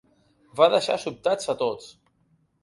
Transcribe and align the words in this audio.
Va 0.59 0.67
deixar 0.75 0.95
sobtats 1.03 1.53
a 1.55 1.57
tots. 1.61 1.93